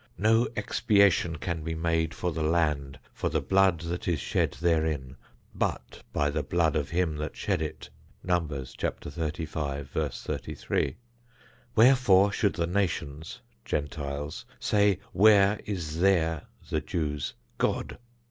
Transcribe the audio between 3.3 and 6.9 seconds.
blood that is shed therein, but by the blood of